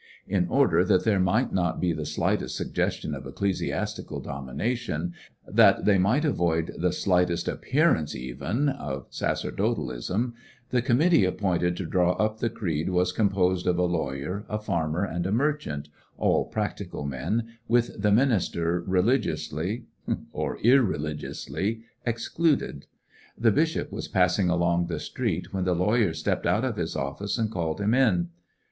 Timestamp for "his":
26.77-26.95